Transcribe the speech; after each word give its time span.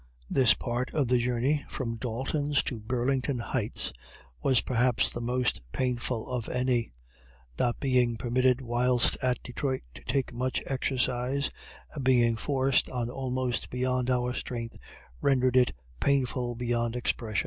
This 0.31 0.55
part 0.55 0.91
of 0.95 1.09
the 1.09 1.19
journey, 1.19 1.63
from 1.69 1.93
Dalton's 1.95 2.63
to 2.63 2.79
Burlington 2.79 3.37
Heights, 3.37 3.93
was, 4.41 4.59
perhaps, 4.61 5.13
the 5.13 5.21
most 5.21 5.61
painful 5.73 6.27
of 6.27 6.49
any; 6.49 6.91
not 7.59 7.79
being 7.79 8.17
permitted 8.17 8.61
whilst 8.61 9.15
at 9.21 9.43
Detroit 9.43 9.83
to 9.93 10.03
take 10.03 10.33
much 10.33 10.63
exercise, 10.65 11.51
and 11.93 12.03
being 12.03 12.35
forced 12.35 12.89
on 12.89 13.11
almost 13.11 13.69
beyond 13.69 14.09
our 14.09 14.33
strength, 14.33 14.79
rendered 15.21 15.55
it 15.55 15.71
painful 15.99 16.55
beyond 16.55 16.95
expression. 16.95 17.39